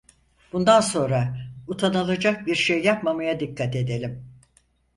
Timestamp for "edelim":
3.75-4.25